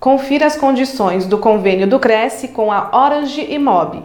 [0.00, 4.02] Confira as condições do convênio do Cresce com a Orange e Mob.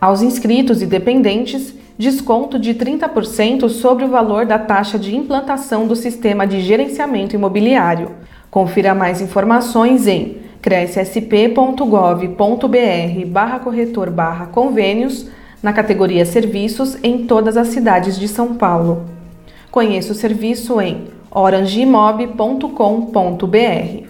[0.00, 5.94] Aos inscritos e dependentes, desconto de 30% sobre o valor da taxa de implantação do
[5.94, 8.12] sistema de gerenciamento imobiliário.
[8.50, 15.28] Confira mais informações em crescsp.gov.br barra corretor barra convênios
[15.62, 19.04] na categoria Serviços em todas as cidades de São Paulo.
[19.70, 24.09] Conheça o serviço em orangemob.com.br.